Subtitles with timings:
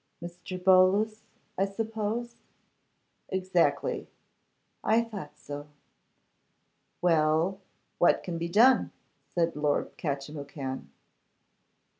[0.19, 0.57] 'Mr.
[0.57, 1.25] Bolus,
[1.59, 2.37] I suppose?'
[3.29, 4.07] 'Exactly.'
[4.83, 5.67] 'I thought so.'
[7.03, 7.59] 'Well,
[7.99, 8.91] what can be done?'
[9.35, 10.89] said Lord Catchimwhocan.